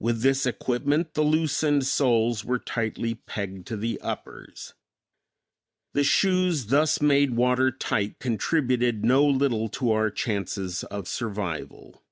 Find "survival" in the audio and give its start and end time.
11.06-12.02